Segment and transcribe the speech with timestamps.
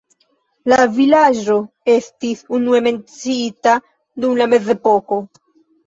[0.71, 1.59] La vilaĝo
[1.97, 3.79] estis unue menciita
[4.23, 5.27] dum la mezepoko.